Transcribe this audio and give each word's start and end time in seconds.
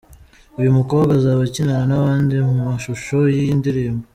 Uyu 0.59 0.75
mukobwa 0.77 1.11
azaba 1.17 1.41
akinana 1.47 1.85
n'abandi 1.89 2.33
mu 2.47 2.53
mashusho 2.67 3.17
y'iyi 3.33 3.53
ndirimbo. 3.59 4.03